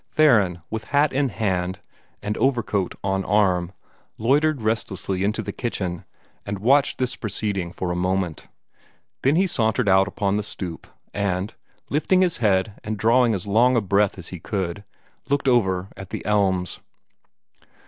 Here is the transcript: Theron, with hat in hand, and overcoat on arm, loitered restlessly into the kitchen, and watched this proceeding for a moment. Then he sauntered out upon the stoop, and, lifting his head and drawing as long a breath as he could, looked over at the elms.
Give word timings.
Theron, 0.09 0.63
with 0.71 0.85
hat 0.85 1.13
in 1.13 1.29
hand, 1.29 1.79
and 2.23 2.35
overcoat 2.37 2.95
on 3.03 3.23
arm, 3.23 3.71
loitered 4.17 4.59
restlessly 4.63 5.23
into 5.23 5.43
the 5.43 5.51
kitchen, 5.51 6.05
and 6.43 6.57
watched 6.57 6.97
this 6.97 7.15
proceeding 7.15 7.71
for 7.71 7.91
a 7.91 7.95
moment. 7.95 8.47
Then 9.21 9.35
he 9.35 9.45
sauntered 9.45 9.87
out 9.87 10.07
upon 10.07 10.37
the 10.37 10.41
stoop, 10.41 10.87
and, 11.13 11.53
lifting 11.91 12.21
his 12.21 12.37
head 12.37 12.79
and 12.83 12.97
drawing 12.97 13.35
as 13.35 13.45
long 13.45 13.75
a 13.75 13.81
breath 13.81 14.17
as 14.17 14.29
he 14.29 14.39
could, 14.39 14.83
looked 15.29 15.47
over 15.47 15.89
at 15.95 16.09
the 16.09 16.25
elms. 16.25 16.79